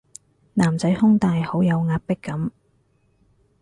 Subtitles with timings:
[0.55, 2.51] 男仔胸大好有壓迫感